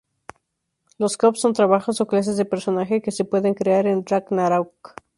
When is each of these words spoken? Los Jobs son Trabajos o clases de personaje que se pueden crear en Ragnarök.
Los 0.97 1.15
Jobs 1.15 1.41
son 1.41 1.53
Trabajos 1.53 2.01
o 2.01 2.07
clases 2.07 2.35
de 2.35 2.45
personaje 2.53 3.03
que 3.03 3.11
se 3.11 3.23
pueden 3.23 3.53
crear 3.53 3.85
en 3.85 4.03
Ragnarök. 4.03 4.95